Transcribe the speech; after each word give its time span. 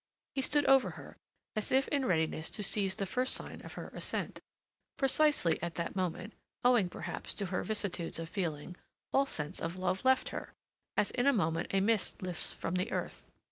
He 0.33 0.41
stood 0.41 0.65
over 0.65 0.89
her, 0.97 1.15
as 1.55 1.71
if 1.71 1.87
in 1.89 2.07
readiness 2.07 2.49
to 2.49 2.63
seize 2.63 2.95
the 2.95 3.05
first 3.05 3.35
sign 3.35 3.61
of 3.63 3.73
her 3.73 3.89
assent. 3.89 4.39
Precisely 4.97 5.61
at 5.61 5.75
that 5.75 5.95
moment, 5.95 6.33
owing, 6.65 6.89
perhaps, 6.89 7.35
to 7.35 7.45
her 7.45 7.63
vicissitudes 7.63 8.17
of 8.17 8.27
feeling, 8.27 8.77
all 9.13 9.27
sense 9.27 9.59
of 9.59 9.75
love 9.75 10.03
left 10.03 10.29
her, 10.29 10.55
as 10.97 11.11
in 11.11 11.27
a 11.27 11.33
moment 11.33 11.67
a 11.69 11.81
mist 11.81 12.19
lifts 12.23 12.51
from 12.51 12.73
the 12.77 12.91
earth. 12.91 13.29